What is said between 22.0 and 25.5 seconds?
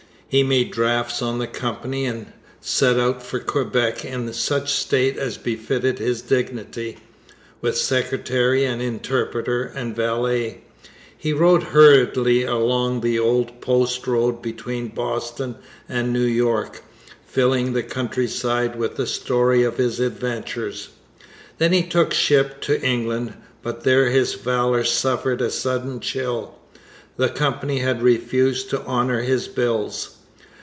ship to England; but there his valour suffered